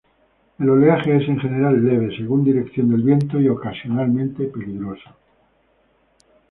El 0.57 0.67
oleaje 0.67 1.15
es 1.15 1.29
en 1.29 1.37
general 1.39 1.85
leve, 1.85 2.17
según 2.17 2.43
dirección 2.43 2.89
del 2.89 3.03
viento, 3.03 3.39
y 3.39 3.47
ocasionalmente 3.49 4.45
peligroso. 4.45 5.11